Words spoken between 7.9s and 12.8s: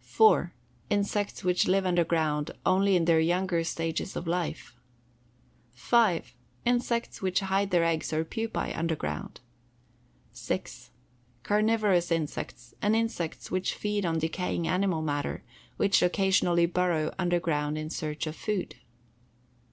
or pupæ underground. 6. Carnivorous insects,